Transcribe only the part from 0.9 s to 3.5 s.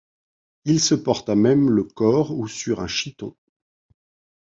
porte à même le corps ou sur un chiton.